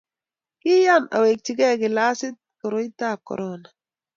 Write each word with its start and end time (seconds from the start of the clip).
kiyaan 0.61 1.05
awekchigei 1.15 1.75
kilasit 1.81 2.35
koroitab 2.59 3.19
korona 3.27 3.67